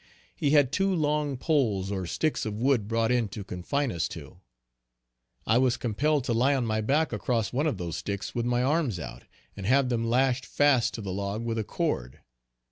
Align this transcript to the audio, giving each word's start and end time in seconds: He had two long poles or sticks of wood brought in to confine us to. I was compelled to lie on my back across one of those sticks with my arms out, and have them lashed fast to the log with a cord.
He 0.35 0.49
had 0.49 0.71
two 0.71 0.91
long 0.91 1.37
poles 1.37 1.91
or 1.91 2.07
sticks 2.07 2.43
of 2.43 2.55
wood 2.57 2.87
brought 2.87 3.11
in 3.11 3.27
to 3.27 3.43
confine 3.43 3.91
us 3.91 4.07
to. 4.07 4.39
I 5.45 5.59
was 5.59 5.77
compelled 5.77 6.23
to 6.23 6.33
lie 6.33 6.55
on 6.55 6.65
my 6.65 6.81
back 6.81 7.13
across 7.13 7.53
one 7.53 7.67
of 7.67 7.77
those 7.77 7.97
sticks 7.97 8.33
with 8.33 8.47
my 8.47 8.63
arms 8.63 8.99
out, 8.99 9.25
and 9.55 9.67
have 9.67 9.89
them 9.89 10.09
lashed 10.09 10.47
fast 10.47 10.95
to 10.95 11.01
the 11.01 11.13
log 11.13 11.43
with 11.45 11.59
a 11.59 11.63
cord. 11.63 12.19